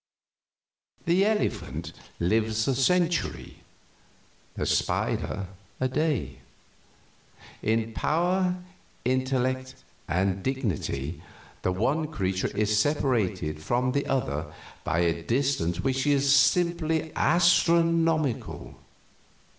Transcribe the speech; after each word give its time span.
"The 1.05 1.23
elephant 1.27 1.93
lives 2.19 2.67
a 2.67 2.73
century, 2.73 3.57
the 4.55 4.61
red 4.61 4.67
spider 4.67 5.47
a 5.79 5.87
day; 5.87 6.39
in 7.61 7.93
power, 7.93 8.55
intellect, 9.05 9.75
and 10.07 10.41
dignity 10.41 11.21
the 11.61 11.71
one 11.71 12.07
creature 12.07 12.47
is 12.57 12.79
separated 12.79 13.61
from 13.61 13.91
the 13.91 14.07
other 14.07 14.51
by 14.83 15.01
a 15.01 15.21
distance 15.21 15.81
which 15.81 16.07
is 16.07 16.35
simply 16.35 17.11
astronomical. 17.15 18.73